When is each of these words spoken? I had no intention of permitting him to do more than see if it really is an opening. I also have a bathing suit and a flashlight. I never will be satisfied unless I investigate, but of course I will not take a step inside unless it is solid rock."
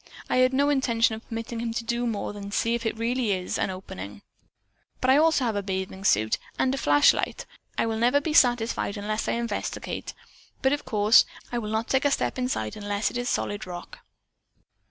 I 0.31 0.37
had 0.37 0.51
no 0.51 0.69
intention 0.69 1.13
of 1.13 1.27
permitting 1.27 1.59
him 1.59 1.75
to 1.75 1.83
do 1.83 2.07
more 2.07 2.33
than 2.33 2.51
see 2.51 2.73
if 2.73 2.87
it 2.87 2.97
really 2.97 3.33
is 3.33 3.59
an 3.59 3.69
opening. 3.69 4.23
I 5.03 5.17
also 5.17 5.45
have 5.45 5.55
a 5.55 5.61
bathing 5.61 6.03
suit 6.05 6.39
and 6.57 6.73
a 6.73 6.77
flashlight. 6.79 7.45
I 7.77 7.85
never 7.85 8.15
will 8.15 8.21
be 8.21 8.33
satisfied 8.33 8.97
unless 8.97 9.27
I 9.27 9.33
investigate, 9.33 10.15
but 10.63 10.73
of 10.73 10.85
course 10.85 11.23
I 11.51 11.59
will 11.59 11.69
not 11.69 11.87
take 11.87 12.05
a 12.05 12.09
step 12.09 12.39
inside 12.39 12.75
unless 12.75 13.11
it 13.11 13.17
is 13.19 13.29
solid 13.29 13.67
rock." 13.67 13.99